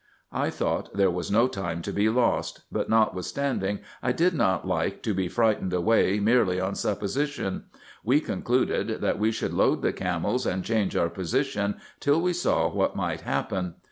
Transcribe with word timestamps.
I 0.33 0.49
thought 0.49 0.97
there 0.97 1.11
was 1.11 1.29
no 1.29 1.47
time 1.47 1.83
to 1.83 1.91
be 1.93 2.09
lost; 2.09 2.61
but 2.71 2.89
notwithstanding 2.89 3.81
I 4.01 4.11
did 4.11 4.33
not 4.33 4.67
like 4.67 5.03
to 5.03 5.13
be 5.13 5.27
frightened 5.27 5.73
away 5.73 6.19
merely 6.19 6.59
on 6.59 6.73
supposition: 6.73 7.65
we 8.03 8.19
concluded 8.19 9.01
that 9.01 9.19
we 9.19 9.31
should 9.31 9.53
load 9.53 9.83
the 9.83 9.93
camels, 9.93 10.47
and 10.47 10.63
change 10.63 10.95
our 10.95 11.09
position, 11.11 11.75
till 11.99 12.19
we 12.19 12.33
saw 12.33 12.67
what 12.73 12.95
might 12.95 13.21
happen. 13.21 13.75